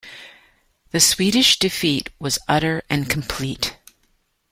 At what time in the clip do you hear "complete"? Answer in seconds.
3.07-3.77